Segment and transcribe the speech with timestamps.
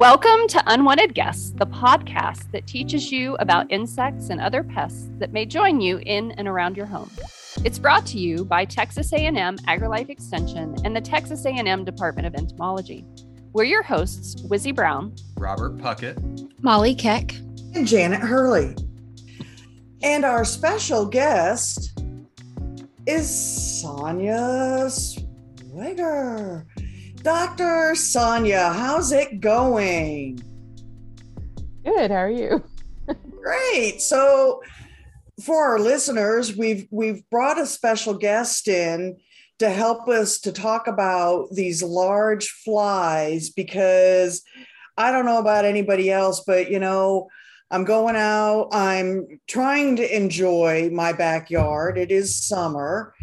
[0.00, 5.34] Welcome to Unwanted Guests, the podcast that teaches you about insects and other pests that
[5.34, 7.10] may join you in and around your home.
[7.66, 12.34] It's brought to you by Texas A&M AgriLife Extension and the Texas A&M Department of
[12.34, 13.04] Entomology.
[13.52, 17.34] We're your hosts, Wizzy Brown, Robert Puckett, Molly Keck,
[17.74, 18.74] and Janet Hurley.
[20.02, 22.00] And our special guest
[23.06, 23.28] is
[23.84, 26.66] Sonja Swiger.
[27.22, 27.92] Dr.
[27.96, 30.42] Sonja, how's it going?
[31.84, 32.10] Good.
[32.10, 32.64] How are you?
[33.42, 34.00] Great.
[34.00, 34.62] So,
[35.44, 39.18] for our listeners, we've we've brought a special guest in
[39.58, 44.42] to help us to talk about these large flies because
[44.96, 47.28] I don't know about anybody else, but you know,
[47.70, 51.98] I'm going out, I'm trying to enjoy my backyard.
[51.98, 53.14] It is summer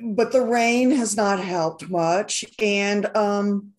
[0.00, 2.44] but the rain has not helped much.
[2.58, 3.72] And, um,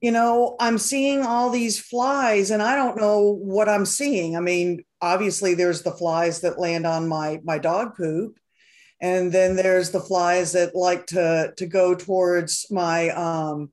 [0.00, 4.36] you know, I'm seeing all these flies and I don't know what I'm seeing.
[4.36, 8.38] I mean, obviously there's the flies that land on my, my dog poop.
[9.00, 13.70] And then there's the flies that like to, to go towards my, um,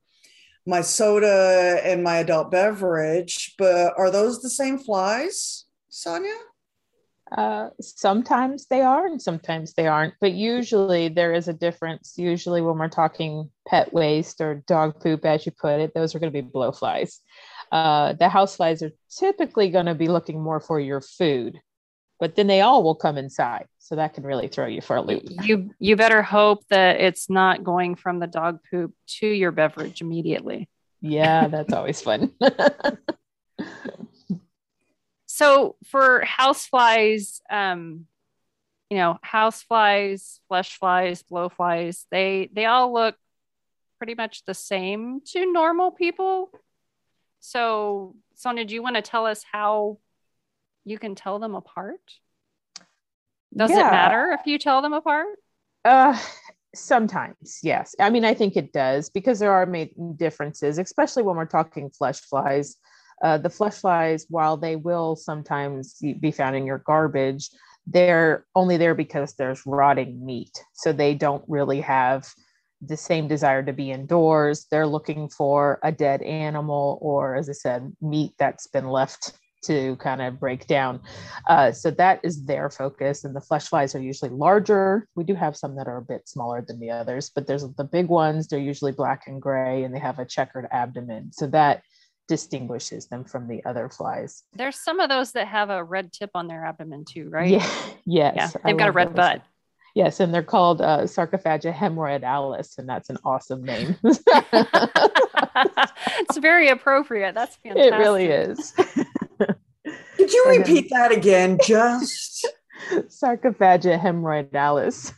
[0.66, 6.34] my soda and my adult beverage, but are those the same flies, Sonja?
[7.36, 12.14] Uh, sometimes they are and sometimes they aren't, but usually there is a difference.
[12.16, 16.20] Usually, when we're talking pet waste or dog poop, as you put it, those are
[16.20, 17.20] going to be blowflies.
[17.72, 21.60] Uh, the house flies are typically going to be looking more for your food,
[22.20, 23.66] but then they all will come inside.
[23.80, 25.24] So that can really throw you for a loop.
[25.28, 30.02] You you better hope that it's not going from the dog poop to your beverage
[30.02, 30.70] immediately.
[31.02, 32.32] Yeah, that's always fun.
[35.34, 38.06] so for houseflies, um,
[38.92, 43.16] you know, houseflies, flesh flies, blowflies, they they all look
[43.98, 46.52] pretty much the same to normal people.
[47.40, 49.98] So, Sonja, do you want to tell us how
[50.86, 52.00] you can tell them apart?
[53.58, 53.88] Does yeah.
[53.88, 55.40] it matter if you tell them apart?
[55.84, 56.16] Uh,
[56.76, 57.96] sometimes, yes.
[58.00, 59.66] I mean, I think it does because there are
[60.16, 62.78] differences, especially when we're talking flesh flies.
[63.22, 67.50] Uh, the flesh flies, while they will sometimes be found in your garbage,
[67.86, 70.64] they're only there because there's rotting meat.
[70.74, 72.28] So they don't really have
[72.82, 74.68] the same desire to be indoors.
[74.70, 79.96] They're looking for a dead animal or, as I said, meat that's been left to
[79.98, 81.00] kind of break down.
[81.48, 83.24] Uh, so that is their focus.
[83.24, 85.08] And the flesh flies are usually larger.
[85.16, 87.84] We do have some that are a bit smaller than the others, but there's the
[87.84, 88.48] big ones.
[88.48, 91.32] They're usually black and gray and they have a checkered abdomen.
[91.32, 91.84] So that
[92.28, 94.44] distinguishes them from the other flies.
[94.54, 97.50] There's some of those that have a red tip on their abdomen too, right?
[97.50, 97.70] Yeah,
[98.06, 98.34] yes.
[98.36, 99.16] Yeah, they've got a red those.
[99.16, 99.42] butt.
[99.96, 103.96] Yes, and they're called uh, Sarcophaga hemorrhoidalis, and that's an awesome name.
[104.04, 104.24] it's
[106.38, 107.36] very appropriate.
[107.36, 107.94] That's fantastic.
[107.94, 108.72] It really is.
[110.18, 111.60] Could you repeat that again?
[111.64, 112.48] Just
[112.92, 115.14] Sarcophaga hemorrhoidalis.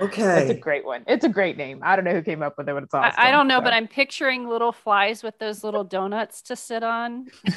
[0.00, 0.22] Okay.
[0.22, 1.04] That's a great one.
[1.06, 1.80] It's a great name.
[1.82, 3.18] I don't know who came up with it, but it's awesome.
[3.18, 3.64] I, I don't know, so.
[3.64, 7.26] but I'm picturing little flies with those little donuts to sit on.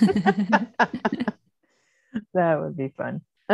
[2.33, 3.21] that would be fun.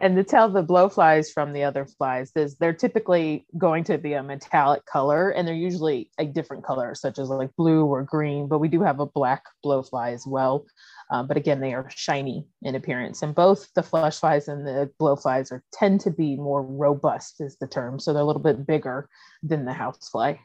[0.00, 4.14] and to tell the blowflies from the other flies is they're typically going to be
[4.14, 8.48] a metallic color and they're usually a different color such as like blue or green
[8.48, 10.64] but we do have a black blowfly as well
[11.10, 13.22] um, but again, they are shiny in appearance.
[13.22, 17.56] And both the flesh flies and the blowflies are tend to be more robust, is
[17.56, 17.98] the term.
[17.98, 19.08] So they're a little bit bigger
[19.42, 20.36] than the housefly.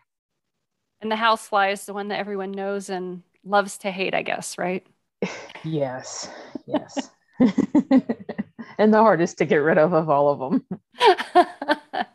[1.01, 4.57] And the housefly is the one that everyone knows and loves to hate, I guess,
[4.57, 4.85] right?
[5.63, 6.29] yes,
[6.65, 7.11] yes.
[7.39, 10.65] and the hardest to get rid of of all of them.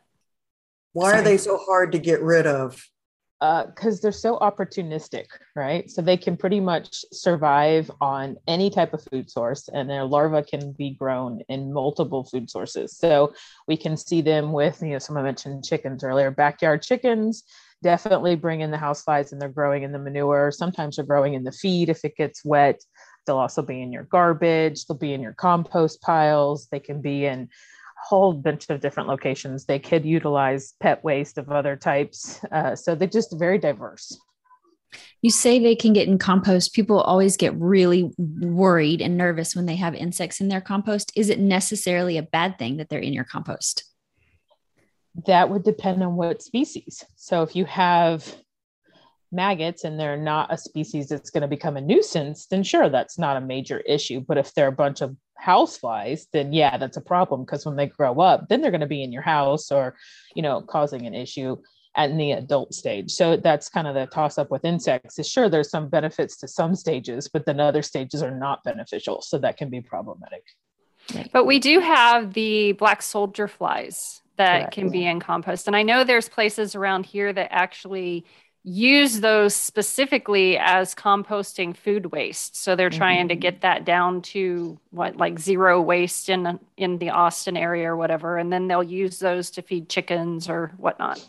[0.93, 1.21] Why Sorry.
[1.21, 2.83] are they so hard to get rid of?
[3.41, 5.25] Because uh, they're so opportunistic,
[5.57, 5.91] right?
[5.91, 10.43] So they can pretty much survive on any type of food source, and their larvae
[10.43, 12.99] can be grown in multiple food sources.
[12.99, 13.33] So
[13.67, 17.45] we can see them with, you know, someone mentioned chickens earlier, backyard chickens.
[17.83, 20.51] Definitely bring in the house flies, and they're growing in the manure.
[20.51, 22.83] Sometimes they're growing in the feed if it gets wet.
[23.27, 24.85] They'll also be in your garbage.
[24.85, 26.69] They'll be in your compost piles.
[26.71, 27.49] They can be in
[28.03, 29.65] whole bunch of different locations.
[29.65, 32.43] They could utilize pet waste of other types.
[32.51, 34.19] Uh, so they're just very diverse.
[35.23, 36.75] You say they can get in compost.
[36.75, 41.13] People always get really worried and nervous when they have insects in their compost.
[41.15, 43.85] Is it necessarily a bad thing that they're in your compost?
[45.27, 47.05] That would depend on what species.
[47.17, 48.35] So if you have
[49.33, 53.19] maggots and they're not a species that's going to become a nuisance, then sure, that's
[53.19, 54.21] not a major issue.
[54.21, 57.87] But if they're a bunch of houseflies, then yeah, that's a problem because when they
[57.87, 59.97] grow up, then they're going to be in your house or,
[60.35, 61.57] you know, causing an issue.
[61.97, 63.11] at the adult stage.
[63.11, 65.19] So that's kind of the toss up with insects.
[65.19, 69.23] Is sure there's some benefits to some stages, but then other stages are not beneficial.
[69.23, 70.45] So that can be problematic.
[71.33, 74.75] But we do have the black soldier flies that Correct.
[74.75, 75.67] can be in compost.
[75.67, 78.25] And I know there's places around here that actually
[78.63, 82.57] use those specifically as composting food waste.
[82.57, 83.29] So they're trying mm-hmm.
[83.29, 87.97] to get that down to what like zero waste in in the Austin area or
[87.97, 91.27] whatever, and then they'll use those to feed chickens or whatnot.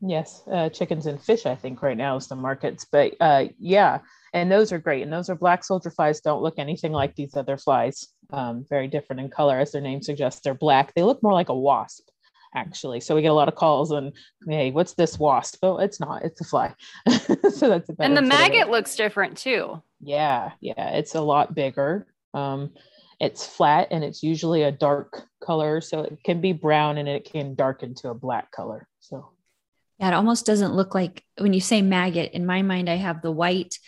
[0.00, 1.46] Yes, uh, chickens and fish.
[1.46, 4.00] I think right now is the markets, but uh, yeah,
[4.34, 5.02] and those are great.
[5.02, 6.20] And those are black soldier flies.
[6.20, 8.08] Don't look anything like these other flies.
[8.32, 10.40] Um, very different in color, as their name suggests.
[10.40, 10.94] They're black.
[10.94, 12.08] They look more like a wasp
[12.54, 13.00] actually.
[13.00, 14.12] So we get a lot of calls and
[14.46, 15.58] hey, what's this wasp?
[15.62, 16.74] Oh, it's not, it's a fly.
[17.08, 19.82] so that's a And the maggot looks different too.
[20.00, 22.06] Yeah, yeah, it's a lot bigger.
[22.34, 22.72] Um,
[23.20, 25.80] it's flat and it's usually a dark color.
[25.80, 28.88] So it can be brown and it can darken to a black color.
[29.00, 29.30] So
[29.98, 33.22] yeah, it almost doesn't look like when you say maggot, in my mind, I have
[33.22, 33.78] the white.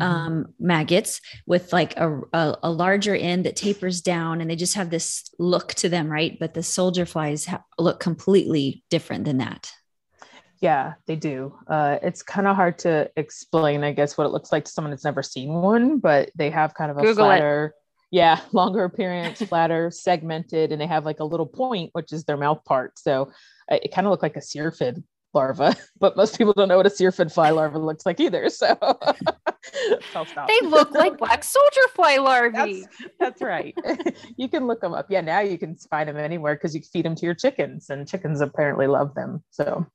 [0.00, 4.74] Um, maggots with like a, a, a, larger end that tapers down and they just
[4.74, 6.36] have this look to them, right?
[6.38, 9.72] But the soldier flies ha- look completely different than that.
[10.60, 11.54] Yeah, they do.
[11.68, 14.90] Uh, it's kind of hard to explain, I guess, what it looks like to someone
[14.90, 17.74] that's never seen one, but they have kind of a Google flatter.
[17.76, 18.16] It.
[18.16, 22.36] Yeah, longer appearance, flatter, segmented, and they have like a little point, which is their
[22.36, 22.98] mouth part.
[22.98, 23.32] So
[23.70, 25.02] uh, it kind of looked like a syrphid
[25.34, 28.48] larva, but most people don't know what a syrphid fly larva looks like either.
[28.48, 28.76] So
[30.48, 32.82] they look like black soldier fly larvae.
[32.82, 33.76] That's, that's right.
[34.36, 35.06] you can look them up.
[35.10, 38.08] Yeah, now you can find them anywhere because you feed them to your chickens, and
[38.08, 39.42] chickens apparently love them.
[39.50, 39.86] So.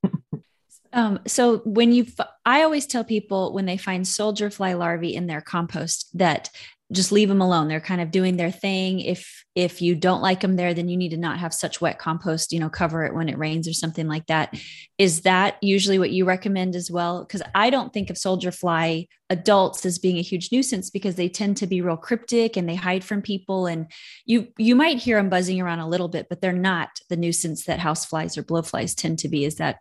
[0.92, 2.08] Um, so when you,
[2.46, 6.50] I always tell people when they find soldier fly larvae in their compost that
[6.92, 7.68] just leave them alone.
[7.68, 9.00] They're kind of doing their thing.
[9.00, 12.00] If if you don't like them there then you need to not have such wet
[12.00, 14.56] compost you know cover it when it rains or something like that.
[14.98, 17.24] Is that usually what you recommend as well?
[17.24, 21.30] Because i don't think of soldier fly adults as being a huge nuisance because they
[21.30, 23.68] tend to be real cryptic and they hide from people.
[23.68, 23.92] And
[24.26, 27.66] you you might hear them buzzing around a little bit but they're not the nuisance
[27.66, 29.46] that house flies or blowflies tend to be.
[29.46, 29.80] Is that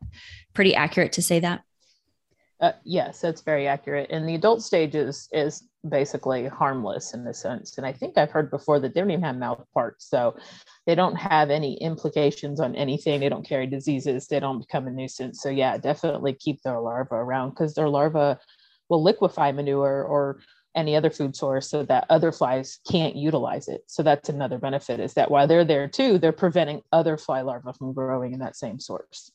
[0.54, 1.62] pretty accurate to say that?
[2.60, 4.10] Uh, yes, that's very accurate.
[4.10, 7.78] And the adult stages is basically harmless in a sense.
[7.78, 10.08] And I think I've heard before that they don't even have mouth parts.
[10.08, 10.36] So
[10.86, 13.20] they don't have any implications on anything.
[13.20, 14.26] They don't carry diseases.
[14.26, 15.40] They don't become a nuisance.
[15.40, 18.38] So yeah, definitely keep their larva around because their larva
[18.88, 20.40] will liquefy manure or
[20.74, 23.82] any other food source so that other flies can't utilize it.
[23.86, 27.72] So that's another benefit is that while they're there too, they're preventing other fly larvae
[27.76, 29.32] from growing in that same source.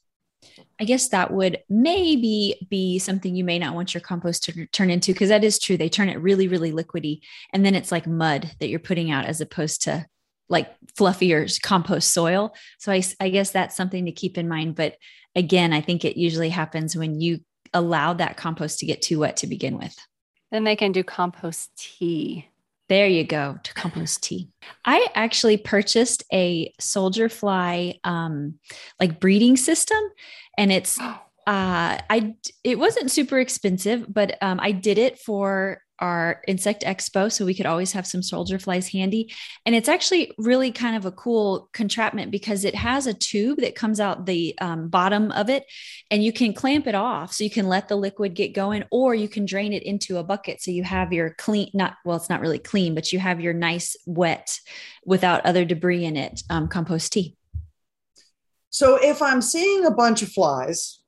[0.79, 4.89] I guess that would maybe be something you may not want your compost to turn
[4.89, 5.77] into because that is true.
[5.77, 7.21] They turn it really, really liquidy.
[7.51, 10.05] And then it's like mud that you're putting out as opposed to
[10.49, 12.53] like fluffier compost soil.
[12.79, 14.75] So I, I guess that's something to keep in mind.
[14.75, 14.97] But
[15.35, 17.39] again, I think it usually happens when you
[17.73, 19.95] allow that compost to get too wet to begin with.
[20.51, 22.47] Then they can do compost tea.
[22.89, 24.49] There you go to compost tea.
[24.85, 28.59] I actually purchased a soldier fly um,
[28.99, 30.01] like breeding system,
[30.57, 30.99] and it's
[31.45, 37.31] uh, I it wasn't super expensive, but um, I did it for our insect expo
[37.31, 39.33] so we could always have some soldier flies handy.
[39.65, 43.75] And it's actually really kind of a cool contraption because it has a tube that
[43.75, 45.63] comes out the um, bottom of it
[46.11, 49.15] and you can clamp it off so you can let the liquid get going or
[49.15, 52.29] you can drain it into a bucket so you have your clean not well it's
[52.29, 54.59] not really clean but you have your nice wet
[55.05, 57.37] without other debris in it um, compost tea.
[58.69, 60.99] So if i'm seeing a bunch of flies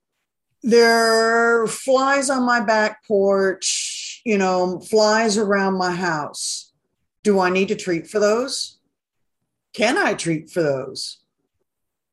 [0.66, 6.72] there are flies on my back porch you know, flies around my house.
[7.22, 8.80] Do I need to treat for those?
[9.72, 11.18] Can I treat for those?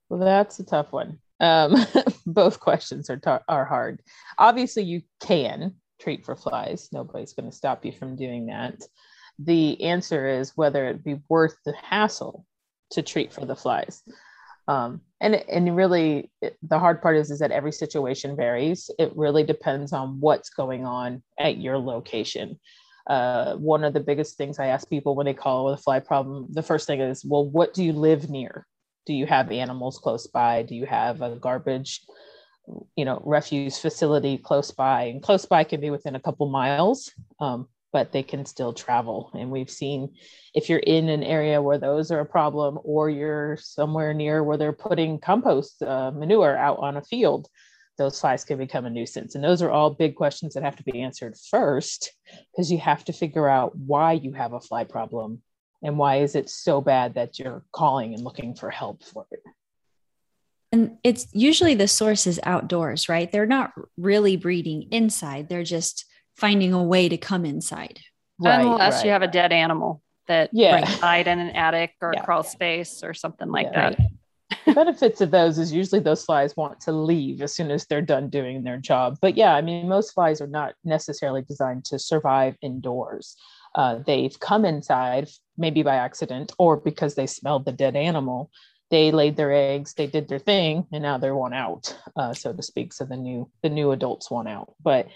[0.09, 1.17] Well, that's a tough one.
[1.39, 1.75] Um,
[2.27, 3.19] both questions are,
[3.49, 4.03] are hard.
[4.37, 6.89] Obviously, you can treat for flies.
[6.91, 8.83] Nobody's going to stop you from doing that.
[9.39, 12.45] The answer is whether it be worth the hassle
[12.91, 14.03] to treat for the flies.
[14.67, 18.89] Um, and and really, the hard part is is that every situation varies.
[18.99, 22.59] It really depends on what's going on at your location.
[23.07, 25.99] Uh, one of the biggest things I ask people when they call with a fly
[25.99, 28.65] problem, the first thing is, well, what do you live near?
[29.05, 30.63] Do you have animals close by?
[30.63, 32.01] Do you have a garbage,
[32.95, 35.03] you know, refuse facility close by?
[35.03, 37.11] And close by can be within a couple miles.
[37.41, 39.31] Um, but they can still travel.
[39.33, 40.15] And we've seen
[40.53, 44.57] if you're in an area where those are a problem, or you're somewhere near where
[44.57, 47.47] they're putting compost uh, manure out on a field,
[47.99, 49.35] those flies can become a nuisance.
[49.35, 52.11] And those are all big questions that have to be answered first,
[52.51, 55.43] because you have to figure out why you have a fly problem
[55.83, 59.41] and why is it so bad that you're calling and looking for help for it.
[60.73, 63.31] and it's usually the source is outdoors, right?
[63.31, 65.47] They're not really breeding inside.
[65.47, 67.99] They're just finding a way to come inside.
[68.39, 70.83] Right, Unless right, you have a dead animal that yeah.
[70.99, 72.21] died in an attic or yeah.
[72.21, 73.91] a crawl space or something like yeah.
[73.91, 73.99] that.
[74.65, 78.01] the benefits of those is usually those flies want to leave as soon as they're
[78.01, 79.17] done doing their job.
[79.21, 83.35] But yeah, I mean, most flies are not necessarily designed to survive indoors.
[83.75, 88.51] Uh, they've come inside, maybe by accident or because they smelled the dead animal.
[88.91, 92.53] They laid their eggs, they did their thing, and now they're one out, uh, so
[92.53, 92.93] to speak.
[92.93, 94.75] So the new the new adults want out.
[94.83, 95.07] But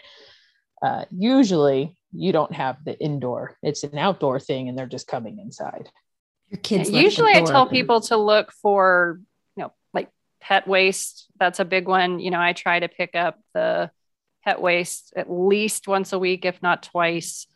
[0.81, 5.39] uh, usually you don't have the indoor; it's an outdoor thing, and they're just coming
[5.39, 5.89] inside.
[6.49, 6.89] Your kids.
[6.89, 9.19] usually, I tell people to look for
[9.55, 10.09] you know, like
[10.41, 13.91] pet waste that's a big one you know i try to pick up the
[14.43, 17.47] pet waste at least once a week if not twice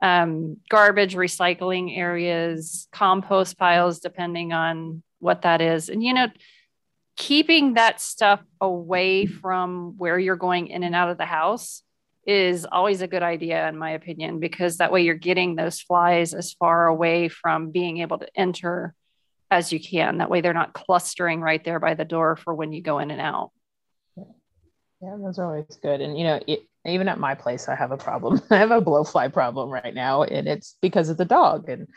[0.00, 6.28] um, garbage recycling areas compost piles depending on what that is and you know
[7.16, 11.82] keeping that stuff away from where you're going in and out of the house
[12.28, 16.34] is always a good idea in my opinion because that way you're getting those flies
[16.34, 18.94] as far away from being able to enter
[19.50, 20.18] as you can.
[20.18, 23.10] That way they're not clustering right there by the door for when you go in
[23.10, 23.50] and out.
[25.00, 26.02] Yeah, those are always good.
[26.02, 28.42] And, you know, it, even at my place, I have a problem.
[28.50, 31.70] I have a blowfly problem right now, and it's because of the dog.
[31.70, 31.88] And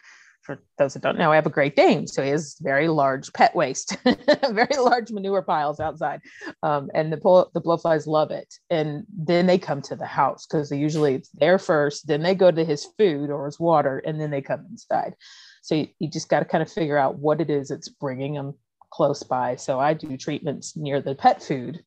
[0.42, 3.32] for those that don't know, I have a Great Dane, so he has very large
[3.34, 3.96] pet waste,
[4.52, 6.22] very large manure piles outside,
[6.64, 7.18] um, and the
[7.54, 8.54] the blowflies love it.
[8.70, 12.50] And then they come to the house because usually it's there first, then they go
[12.52, 15.16] to his food or his water, and then they come inside.
[15.62, 18.34] So you, you just got to kind of figure out what it is that's bringing
[18.34, 18.56] them
[18.92, 19.56] close by.
[19.56, 21.84] So I do treatments near the pet food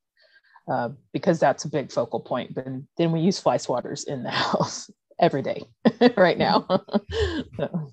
[0.71, 2.55] uh, because that's a big focal point.
[2.55, 5.63] But then we use fly swatters in the house every day
[6.17, 6.67] right now.
[7.57, 7.93] so.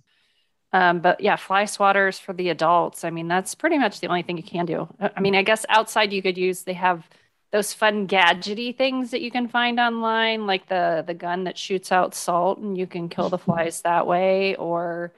[0.74, 3.04] Um, but yeah, fly swatters for the adults.
[3.04, 4.88] I mean, that's pretty much the only thing you can do.
[5.00, 6.64] I mean, I guess outside you could use.
[6.64, 7.10] They have
[7.52, 11.92] those fun gadgety things that you can find online, like the the gun that shoots
[11.92, 14.56] out salt, and you can kill the flies that way.
[14.56, 15.12] Or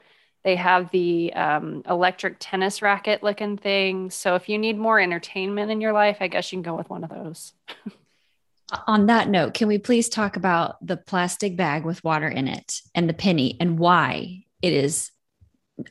[0.43, 4.10] they have the um, electric tennis racket looking thing.
[4.10, 6.89] So if you need more entertainment in your life, I guess you can go with
[6.89, 7.53] one of those.
[8.88, 12.81] On that note, can we please talk about the plastic bag with water in it
[12.95, 15.12] and the penny and why it is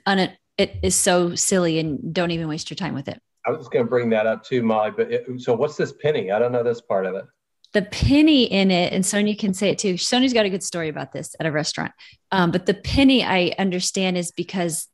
[0.06, 3.20] un- it is so silly and don't even waste your time with it.
[3.46, 4.92] I was just going to bring that up too, Molly.
[4.96, 6.30] But it, so, what's this penny?
[6.30, 7.24] I don't know this part of it
[7.72, 9.94] the penny in it, and Sonja can say it too.
[9.94, 11.92] Sonja's got a good story about this at a restaurant.
[12.30, 14.88] Um, but the penny I understand is because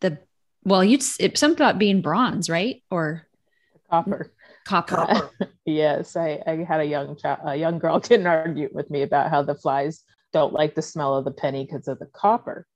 [0.00, 0.18] the
[0.64, 2.82] well, you it's something about being bronze, right?
[2.90, 3.26] Or
[3.90, 4.32] copper.
[4.66, 4.96] Copper.
[4.96, 5.30] copper.
[5.64, 9.02] yes, I, I had a young child, a young girl get an argument with me
[9.02, 12.66] about how the flies don't like the smell of the penny because of the copper.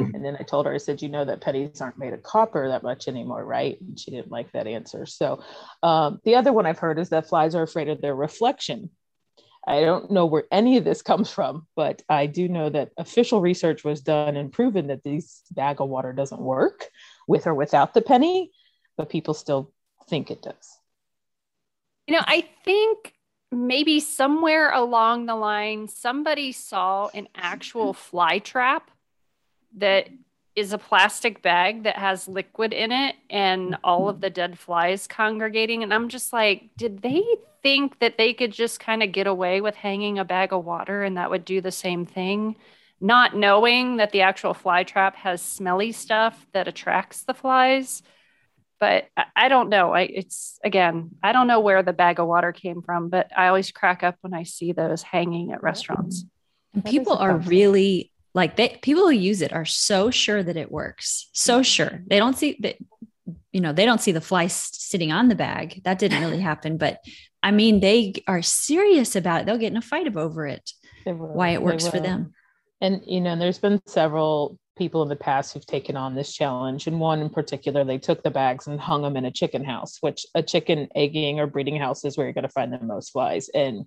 [0.00, 0.14] Mm-hmm.
[0.14, 2.68] And then I told her, I said, you know that pennies aren't made of copper
[2.68, 3.80] that much anymore, right?
[3.80, 5.06] And she didn't like that answer.
[5.06, 5.42] So
[5.82, 8.90] um, the other one I've heard is that flies are afraid of their reflection.
[9.66, 13.40] I don't know where any of this comes from, but I do know that official
[13.40, 16.88] research was done and proven that this bag of water doesn't work
[17.26, 18.50] with or without the penny,
[18.96, 19.72] but people still
[20.08, 20.78] think it does.
[22.06, 23.14] You know, I think
[23.50, 28.90] maybe somewhere along the line, somebody saw an actual fly trap
[29.76, 30.08] that
[30.56, 35.06] is a plastic bag that has liquid in it and all of the dead flies
[35.06, 35.82] congregating.
[35.82, 37.24] And I'm just like, did they
[37.62, 41.02] think that they could just kind of get away with hanging a bag of water
[41.02, 42.56] and that would do the same thing?
[43.00, 48.02] Not knowing that the actual fly trap has smelly stuff that attracts the flies.
[48.78, 49.92] But I, I don't know.
[49.92, 53.48] I it's again, I don't know where the bag of water came from, but I
[53.48, 56.24] always crack up when I see those hanging at restaurants.
[56.72, 60.72] And people are really like they people who use it are so sure that it
[60.72, 61.28] works.
[61.32, 61.62] So mm-hmm.
[61.62, 62.02] sure.
[62.06, 62.76] They don't see that
[63.52, 65.82] you know they don't see the fly sitting on the bag.
[65.84, 66.98] That didn't really happen but
[67.42, 70.72] i mean they are serious about it they'll get in a fight over it
[71.04, 72.32] why it works for them.
[72.80, 76.86] And you know there's been several people in the past who've taken on this challenge
[76.86, 79.98] and one in particular they took the bags and hung them in a chicken house
[80.00, 83.10] which a chicken egging or breeding house is where you're going to find the most
[83.10, 83.86] flies and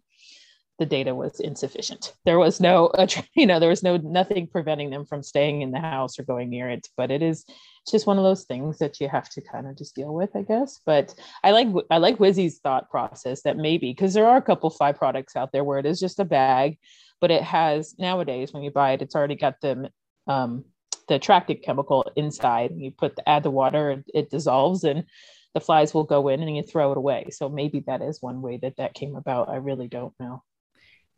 [0.79, 2.13] the data was insufficient.
[2.25, 2.91] There was no,
[3.35, 6.49] you know, there was no nothing preventing them from staying in the house or going
[6.49, 6.87] near it.
[6.95, 7.45] But it is
[7.89, 10.43] just one of those things that you have to kind of just deal with, I
[10.43, 10.79] guess.
[10.85, 14.69] But I like I like Wizzy's thought process that maybe because there are a couple
[14.69, 16.77] fly products out there where it is just a bag,
[17.19, 19.89] but it has nowadays when you buy it, it's already got the
[20.27, 20.65] um,
[21.07, 22.73] the attractant chemical inside.
[22.75, 25.05] You put the, add the water, it, it dissolves and
[25.53, 27.29] the flies will go in and you throw it away.
[27.31, 29.49] So maybe that is one way that that came about.
[29.49, 30.43] I really don't know.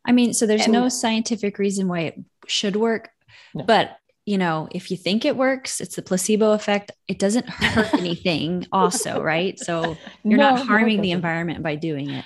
[0.04, 3.10] I mean, so there's and, no scientific reason why it should work,
[3.54, 3.64] no.
[3.64, 6.92] but you know, if you think it works, it's the placebo effect.
[7.08, 9.58] It doesn't hurt anything, also, right?
[9.58, 12.24] So you're No, not no, harming the environment by doing it.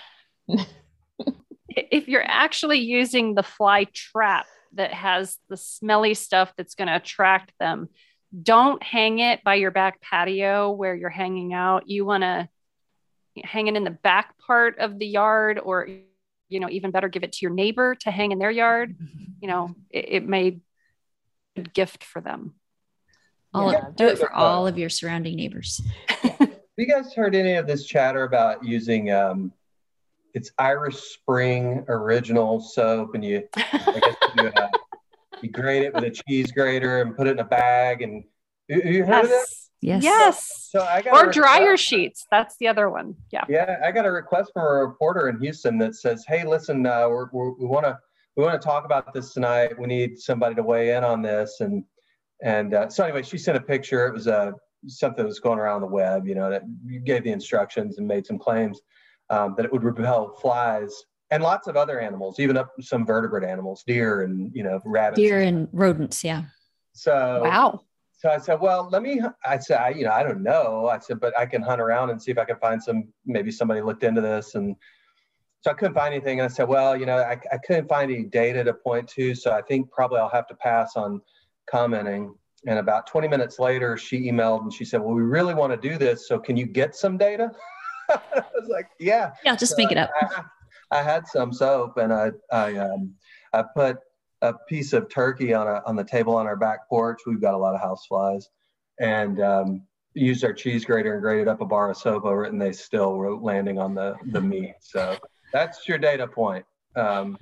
[1.68, 6.96] if you're actually using the fly trap that has the smelly stuff that's going to
[6.96, 7.88] attract them,
[8.42, 11.88] don't hang it by your back patio where you're hanging out.
[11.88, 12.48] You want to
[13.42, 15.88] hang it in the back part of the yard, or,
[16.48, 18.96] you know, even better, give it to your neighbor to hang in their yard.
[19.40, 20.60] You know, it, it may be
[21.56, 22.54] a gift for them.
[23.52, 23.90] All Yeah.
[23.94, 25.82] do it for all of your surrounding neighbors.
[26.08, 29.52] Have you guys heard any of this chatter about using um,
[30.32, 34.68] it's Irish Spring original soap, and you I guess you, uh,
[35.42, 38.24] you grate it with a cheese grater and put it in a bag, and
[38.68, 39.46] you, you heard of that?
[39.80, 40.02] Yes.
[40.02, 40.02] Yes.
[40.02, 40.68] Yes.
[40.72, 42.26] So I got Or dryer request- sheets.
[42.30, 43.16] That's the other one.
[43.30, 43.44] Yeah.
[43.48, 47.06] Yeah, I got a request from a reporter in Houston that says, "Hey, listen, uh,
[47.08, 47.98] we're, we're, we want to
[48.36, 49.78] we want to talk about this tonight.
[49.78, 51.84] We need somebody to weigh in on this." And
[52.42, 54.06] and uh, so anyway, she sent a picture.
[54.06, 54.52] It was uh,
[54.86, 56.26] something that was going around the web.
[56.26, 58.80] You know, that you gave the instructions and made some claims
[59.28, 60.94] um, that it would repel flies
[61.30, 65.20] and lots of other animals, even up some vertebrate animals, deer and you know rabbits.
[65.20, 66.24] Deer and rodents.
[66.24, 66.44] Yeah.
[66.94, 67.82] So Wow.
[68.24, 70.88] So I said, well, let me, I said, I, you know, I don't know.
[70.88, 73.50] I said, but I can hunt around and see if I can find some, maybe
[73.50, 74.54] somebody looked into this.
[74.54, 74.74] And
[75.60, 76.40] so I couldn't find anything.
[76.40, 79.34] And I said, well, you know, I, I couldn't find any data to point to.
[79.34, 81.20] So I think probably I'll have to pass on
[81.70, 82.34] commenting.
[82.66, 85.88] And about 20 minutes later, she emailed and she said, well, we really want to
[85.88, 86.26] do this.
[86.26, 87.50] So can you get some data?
[88.08, 89.32] I was like, yeah.
[89.44, 89.54] Yeah.
[89.54, 90.08] Just So make it up.
[90.18, 90.44] I,
[90.90, 93.12] I had some soap and I, I, um,
[93.52, 93.98] I put
[94.44, 97.20] a piece of turkey on a, on the table on our back porch.
[97.26, 98.48] We've got a lot of house flies
[99.00, 99.82] and, um,
[100.16, 102.70] used our cheese grater and grated up a bar of soap over it and they
[102.72, 104.74] still were landing on the, the meat.
[104.80, 105.16] So
[105.52, 106.64] that's your data point.
[106.94, 107.36] Um,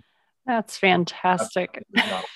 [0.47, 1.85] That's fantastic.
[1.93, 2.23] no.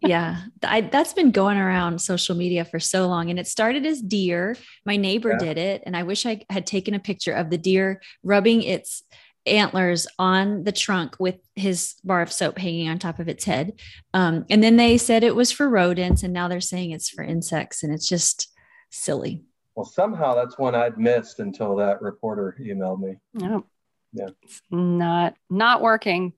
[0.00, 4.02] yeah I, that's been going around social media for so long and it started as
[4.02, 5.38] deer my neighbor Yeah.
[5.38, 9.02] did it and i wish i had taken a picture of the deer rubbing its
[9.46, 13.72] antlers on the trunk with his bar of soap hanging on top of its head
[14.14, 17.22] um, and then they said it was for rodents and now they're saying it's for
[17.22, 18.50] insects and it's just
[18.90, 19.42] silly
[19.74, 23.16] Well, somehow that's one I'd missed until that reporter emailed me.
[23.34, 23.64] No.
[24.12, 24.28] Yeah.
[24.44, 26.32] It's not not working.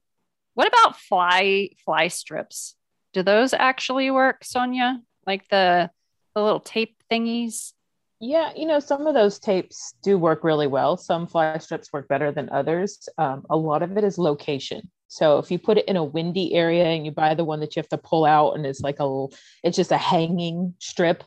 [0.55, 2.75] What about fly fly strips?
[3.12, 5.01] Do those actually work, Sonja?
[5.27, 5.90] Like the
[6.35, 7.75] the little tape thingies?
[8.20, 10.96] Yeah, you know, some of those tapes do work really well.
[10.96, 13.09] Some fly strips work better than others.
[13.18, 14.90] Um, a lot of it is location.
[15.09, 17.76] So if you put it in a windy area and you buy the one that
[17.76, 19.26] you have to pull out and it's like a,
[19.62, 21.24] it's just a hanging strip,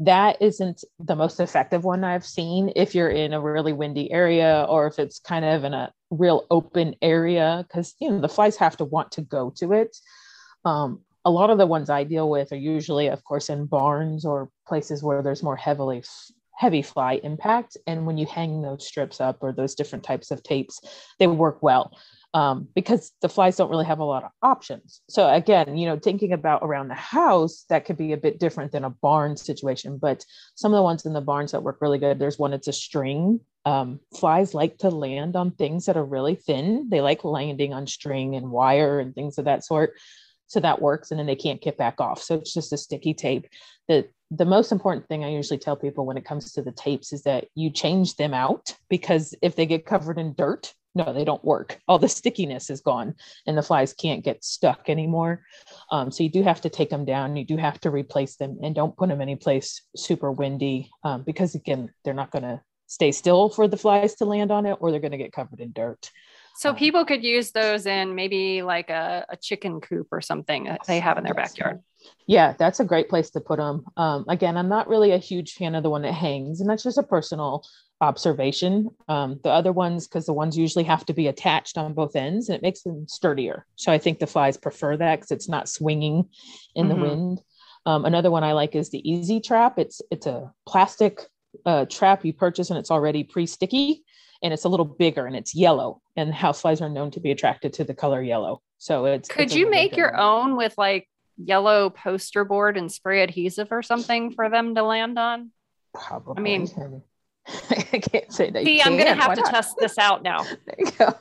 [0.00, 2.72] that isn't the most effective one I've seen.
[2.74, 6.46] If you're in a really windy area or if it's kind of in a real
[6.50, 9.96] open area, because you know the flies have to want to go to it.
[10.64, 14.24] Um, a lot of the ones I deal with are usually, of course, in barns
[14.24, 16.02] or places where there's more heavily
[16.56, 17.76] heavy fly impact.
[17.86, 20.80] And when you hang those strips up or those different types of tapes,
[21.18, 21.96] they work well
[22.32, 25.00] um, because the flies don't really have a lot of options.
[25.08, 28.72] So again, you know, thinking about around the house, that could be a bit different
[28.72, 29.98] than a barn situation.
[29.98, 32.68] But some of the ones in the barns that work really good, there's one it's
[32.68, 33.40] a string.
[33.64, 36.88] Um, flies like to land on things that are really thin.
[36.90, 39.94] They like landing on string and wire and things of that sort
[40.46, 42.22] so that works and then they can't get back off.
[42.22, 43.46] So it's just a sticky tape.
[43.88, 47.12] The the most important thing i usually tell people when it comes to the tapes
[47.12, 51.24] is that you change them out because if they get covered in dirt no they
[51.24, 51.80] don't work.
[51.88, 53.14] All the stickiness is gone
[53.46, 55.42] and the flies can't get stuck anymore.
[55.90, 57.36] Um, so you do have to take them down.
[57.36, 61.22] You do have to replace them and don't put them any place super windy um,
[61.22, 64.76] because again they're not going to stay still for the flies to land on it
[64.80, 66.10] or they're going to get covered in dirt
[66.56, 70.64] So Um, people could use those in maybe like a, a chicken coop or something
[70.64, 71.80] that they have in their backyard.
[72.26, 73.84] Yeah, that's a great place to put them.
[73.96, 76.82] Um, again, I'm not really a huge fan of the one that hangs, and that's
[76.82, 77.64] just a personal
[78.00, 78.90] observation.
[79.08, 82.48] Um, the other ones, because the ones usually have to be attached on both ends,
[82.48, 83.66] and it makes them sturdier.
[83.76, 86.28] So I think the flies prefer that because it's not swinging
[86.74, 86.88] in Mhm.
[86.90, 87.42] the wind.
[87.86, 89.78] Um, another one I like is the Easy Trap.
[89.78, 91.20] It's it's a plastic
[91.64, 94.02] uh, trap you purchase, and it's already pre-sticky,
[94.42, 96.00] and it's a little bigger, and it's yellow.
[96.16, 98.60] And houseflies are known to be attracted to the color yellow.
[98.78, 100.20] So it's Could it's you make good your one.
[100.20, 105.18] own with like yellow poster board and spray adhesive or something for them to land
[105.18, 105.50] on?
[105.94, 106.34] Probably.
[106.36, 107.02] I mean-
[107.70, 108.60] I can't say that.
[108.64, 109.50] you See, I'm gonna have Why to not?
[109.50, 110.44] test this out now.
[110.66, 111.14] There you go.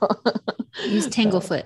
[0.85, 1.65] use tanglefoot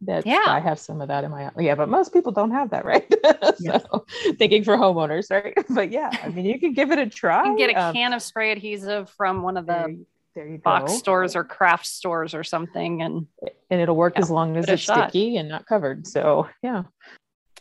[0.00, 0.44] That's, Yeah.
[0.46, 3.04] I have some of that in my yeah, but most people don't have that, right?
[3.58, 3.78] Yeah.
[3.78, 4.04] so
[4.38, 5.54] thinking for homeowners, right?
[5.70, 7.38] But yeah, I mean, you can give it a try.
[7.44, 10.06] You can get a Um, can of spray adhesive from one of the you-
[10.36, 10.98] there you box go.
[10.98, 13.02] stores or craft stores or something.
[13.02, 13.26] And
[13.70, 15.10] and it'll work Yeah, as long as give it a it's shot.
[15.10, 16.06] sticky and not covered.
[16.06, 16.84] So yeah,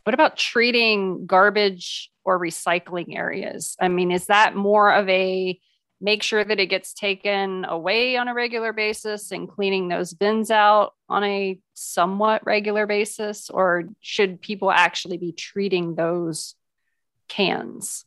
[0.04, 3.76] What about treating garbage or recycling areas?
[3.82, 5.60] I mean, is that more of a
[6.02, 10.52] make sure that it gets taken away on a regular basis and cleaning those bins
[10.52, 13.50] out on a somewhat regular basis?
[13.50, 16.56] Or should people actually be treating those
[17.30, 18.06] cans?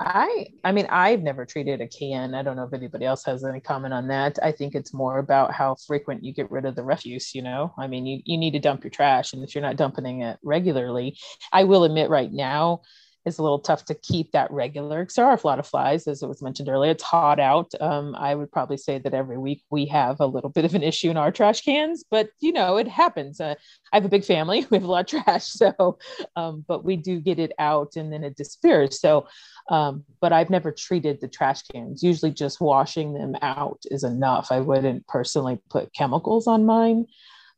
[0.00, 2.34] I I mean I've never treated a can.
[2.34, 4.38] I don't know if anybody else has any comment on that.
[4.42, 7.74] I think it's more about how frequent you get rid of the refuse, you know.
[7.76, 10.38] I mean you you need to dump your trash and if you're not dumping it
[10.42, 11.18] regularly,
[11.52, 12.82] I will admit right now
[13.28, 16.08] is a little tough to keep that regular because there are a lot of flies,
[16.08, 16.90] as it was mentioned earlier.
[16.90, 17.72] It's hot out.
[17.80, 20.82] Um, I would probably say that every week we have a little bit of an
[20.82, 23.40] issue in our trash cans, but you know, it happens.
[23.40, 23.54] Uh,
[23.92, 25.46] I have a big family, we have a lot of trash.
[25.46, 25.98] So,
[26.34, 29.00] um, but we do get it out and then it disappears.
[29.00, 29.28] So,
[29.70, 32.02] um, but I've never treated the trash cans.
[32.02, 34.50] Usually just washing them out is enough.
[34.50, 37.06] I wouldn't personally put chemicals on mine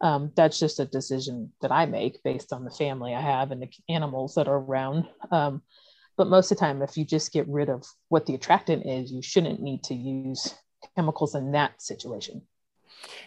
[0.01, 3.63] um, that's just a decision that I make based on the family I have and
[3.63, 5.07] the animals that are around.
[5.31, 5.63] Um,
[6.17, 9.13] but most of the time, if you just get rid of what the attractant is,
[9.13, 10.55] you shouldn't need to use
[10.97, 12.43] chemicals in that situation.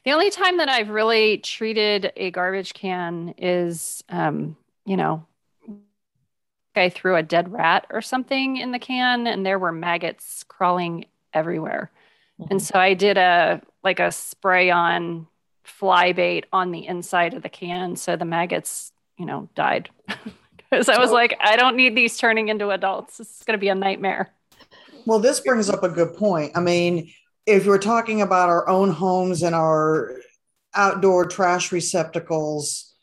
[0.06, 5.26] The only time that I've really treated a garbage can is, um, you know,
[6.76, 11.06] I threw a dead rat or something in the can and there were maggots crawling
[11.34, 11.92] everywhere.
[12.40, 12.52] Mm-hmm.
[12.52, 15.28] And so I did a like a spray on
[15.64, 19.90] fly bait on the inside of the can so the maggots you know died.
[20.70, 23.18] Because i was like i don't need these turning into adults.
[23.18, 24.34] This is going to be a nightmare.
[25.06, 26.54] Well this brings up a good point.
[26.56, 27.12] I mean
[27.46, 30.16] if we're talking about our own homes and our
[30.74, 32.96] outdoor trash receptacles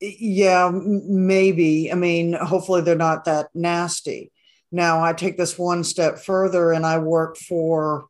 [0.00, 1.90] yeah maybe.
[1.90, 4.30] I mean hopefully they're not that nasty.
[4.70, 8.08] Now i take this one step further and i work for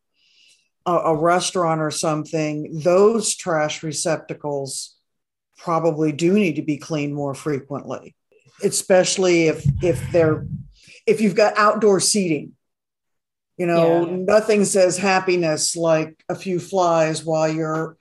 [0.87, 4.97] a, a restaurant or something, those trash receptacles
[5.59, 8.15] probably do need to be cleaned more frequently,
[8.63, 10.47] especially if if they're
[11.07, 12.53] if you've got outdoor seating.
[13.57, 14.17] You know, yeah.
[14.17, 17.97] nothing says happiness like a few flies while you're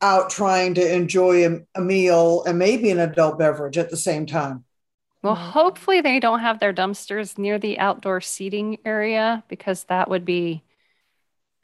[0.00, 4.24] out trying to enjoy a, a, meal and maybe an adult beverage at the same
[4.24, 4.64] time.
[5.22, 5.50] Well, mm-hmm.
[5.50, 10.62] hopefully they don't have their dumpsters near the outdoor seating area because that would be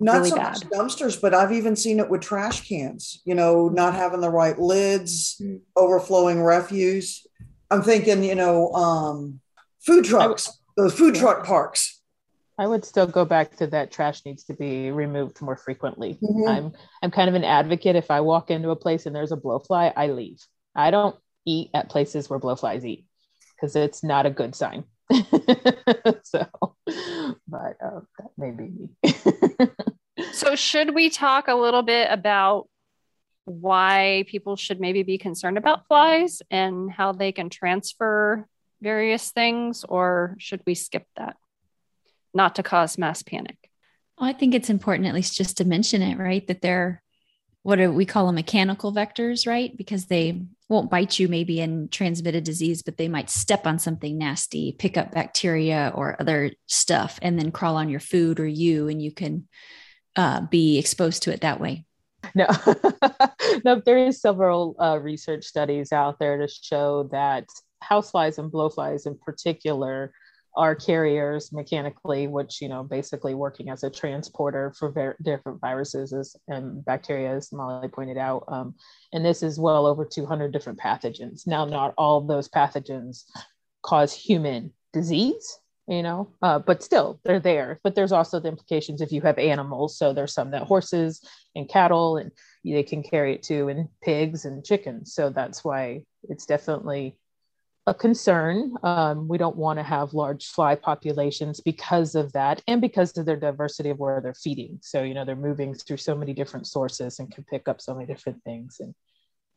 [0.01, 0.53] not really so bad.
[0.53, 4.31] much dumpsters, but I've even seen it with trash cans, you know, not having the
[4.31, 5.61] right lids, mm.
[5.77, 7.27] overflowing refuse.
[7.71, 9.41] I'm thinking, you know, um,
[9.81, 12.01] food trucks, those food truck parks.
[12.59, 16.19] I would still go back to that trash needs to be removed more frequently.
[16.23, 16.49] Mm-hmm.
[16.49, 17.97] I'm I'm kind of an advocate.
[17.97, 20.39] If I walk into a place and there's a blowfly, I leave.
[20.75, 23.07] I don't eat at places where blowflies eat
[23.55, 24.85] because it's not a good sign.
[26.23, 26.47] so,
[27.47, 30.29] but uh, that may be me.
[30.33, 32.69] so, should we talk a little bit about
[33.45, 38.47] why people should maybe be concerned about flies and how they can transfer
[38.81, 41.37] various things, or should we skip that?
[42.33, 43.57] Not to cause mass panic.
[44.19, 46.47] Well, I think it's important, at least, just to mention it, right?
[46.47, 47.03] That they're
[47.65, 49.75] what do we call them mechanical vectors, right?
[49.75, 53.79] Because they won't bite you maybe and transmit a disease, but they might step on
[53.79, 58.47] something nasty, pick up bacteria or other stuff, and then crawl on your food or
[58.47, 59.49] you, and you can
[60.15, 61.85] uh, be exposed to it that way.
[62.35, 62.47] No,
[63.67, 67.47] no, there is several uh, research studies out there to show that
[67.83, 70.13] houseflies and blowflies in particular
[70.57, 76.13] are carriers mechanically, which you know basically working as a transporter for ver- different viruses
[76.13, 78.45] as, and bacteria, as Molly pointed out.
[78.49, 78.75] Um,
[79.13, 81.47] and this is well over 200 different pathogens.
[81.47, 83.25] Now, not all those pathogens
[83.83, 87.81] cause human disease, you know, uh, but still they're there.
[87.83, 89.99] But there's also the implications if you have animals.
[89.99, 91.21] So there's some that horses
[91.55, 92.31] and cattle and
[92.65, 95.15] they can carry it too, and pigs and chickens.
[95.15, 97.19] So that's why it's definitely
[97.87, 98.75] a concern.
[98.83, 103.27] Um, we don't want to have large fly populations because of that and because of
[103.27, 104.79] their diversity of where they're feeding.
[104.83, 107.95] So, you know, they're moving through so many different sources and can pick up so
[107.95, 108.79] many different things.
[108.81, 108.95] And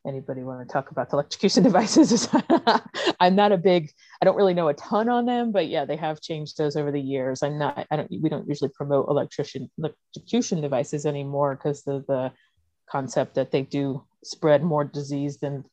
[0.06, 2.28] anybody want to talk about the electrocution devices?
[3.20, 5.96] I'm not a big, I don't really know a ton on them, but yeah, they
[5.96, 7.42] have changed those over the years.
[7.42, 12.32] I'm not, I don't, we don't usually promote electrician electrocution devices anymore because of the
[12.90, 15.64] concept that they do spread more disease than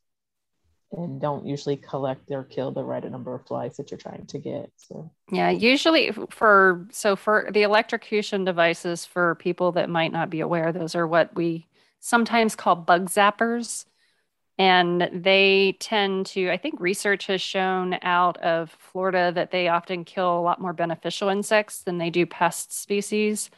[0.92, 4.40] and don't usually collect or kill the right number of flies that you're trying to
[4.40, 4.72] get.
[4.78, 10.40] So yeah, usually for so for the electrocution devices for people that might not be
[10.40, 11.68] aware, those are what we
[12.00, 13.86] sometimes call bug zappers.
[14.58, 20.06] And they tend to, I think research has shown out of Florida that they often
[20.06, 23.50] kill a lot more beneficial insects than they do pest species.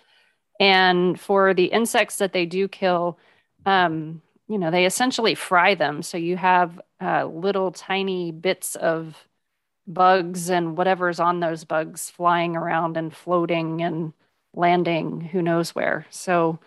[0.60, 3.20] And for the insects that they do kill,
[3.68, 6.02] um, you know, they essentially fry them.
[6.02, 9.28] So you have uh, little tiny bits of
[9.86, 14.14] bugs and whatever's on those bugs flying around and floating and
[14.54, 16.06] landing who knows where.
[16.10, 16.60] So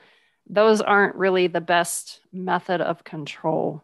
[0.49, 3.83] those aren't really the best method of control.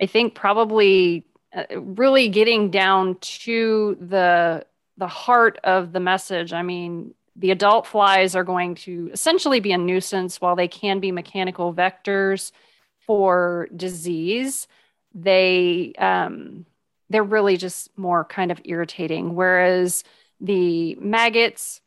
[0.00, 1.24] I think probably
[1.54, 4.64] uh, really getting down to the
[4.96, 6.52] the heart of the message.
[6.52, 10.98] I mean, the adult flies are going to essentially be a nuisance while they can
[10.98, 12.50] be mechanical vectors
[13.08, 14.68] for disease.
[15.14, 16.66] They um,
[17.10, 19.34] they're really just more kind of irritating.
[19.34, 20.04] Whereas
[20.40, 21.80] the maggots,